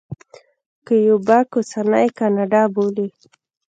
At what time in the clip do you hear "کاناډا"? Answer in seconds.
2.17-2.61